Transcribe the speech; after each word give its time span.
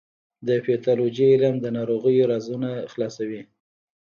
د 0.47 0.49
پیتالوژي 0.65 1.25
علم 1.33 1.55
د 1.61 1.65
ناروغیو 1.77 2.29
رازونه 2.31 2.69
خلاصوي. 2.91 3.41